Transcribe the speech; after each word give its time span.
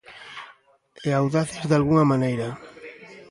E 1.07 1.09
audaces, 1.19 1.63
dalgunha 1.69 2.09
maneira. 2.11 2.47